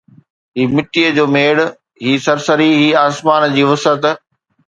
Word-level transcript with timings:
هي 0.59 0.63
مٽيءَ 0.75 1.09
جو 1.17 1.25
ميڙ، 1.35 1.55
هي 2.05 2.13
سرسري، 2.27 2.69
هي 2.81 2.89
آسمان 3.07 3.43
جي 3.59 3.69
وسعت 3.73 4.11